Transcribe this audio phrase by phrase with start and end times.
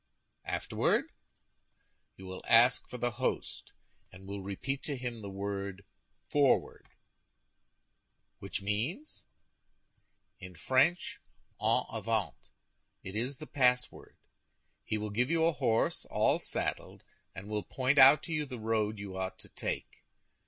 [0.47, 1.11] "Afterward?"
[2.15, 3.71] "You will ask for the host,
[4.11, 5.85] and will repeat to him the word
[6.23, 6.89] 'Forward!'"
[8.39, 9.25] "Which means?"
[10.39, 11.21] "In French,
[11.61, 12.33] En avant.
[13.03, 14.17] It is the password.
[14.83, 17.03] He will give you a horse all saddled,
[17.35, 20.03] and will point out to you the road you ought to take.